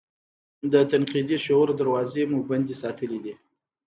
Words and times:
د 0.71 0.73
تنقیدي 0.91 1.37
شعور 1.45 1.69
دراوزې 1.79 2.23
مو 2.31 2.39
بندې 2.49 2.75
ساتلي 2.83 3.19
دي. 3.25 3.33